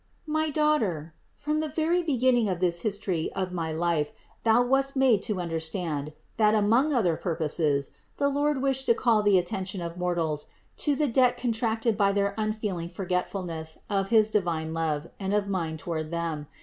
700. 0.25 0.31
My 0.43 0.49
daughter, 0.49 1.13
from 1.35 1.59
the 1.59 1.69
very 1.69 2.01
beginning 2.01 2.49
of 2.49 2.59
this 2.59 2.81
history 2.81 3.31
of 3.33 3.51
my 3.51 3.71
life 3.71 4.11
thou 4.41 4.63
wast 4.63 4.95
made 4.97 5.21
to 5.21 5.39
understand, 5.39 6.11
that 6.37 6.55
among 6.55 6.91
other 6.91 7.15
purposes, 7.15 7.91
the 8.17 8.27
Lord 8.27 8.63
wished 8.63 8.87
to 8.87 8.95
call 8.95 9.21
the 9.21 9.37
at 9.37 9.45
tention 9.45 9.79
of 9.79 9.97
mortals 9.97 10.47
to 10.77 10.95
the 10.95 11.07
debt 11.07 11.37
contracted 11.37 11.97
by 11.97 12.11
their 12.13 12.33
un 12.39 12.51
feeling 12.51 12.89
forgetfulness 12.89 13.77
of 13.91 14.09
his 14.09 14.31
divine 14.31 14.73
love 14.73 15.05
and 15.19 15.35
of 15.35 15.47
mine 15.47 15.77
to 15.77 15.89
ward 15.89 16.09
them. 16.09 16.47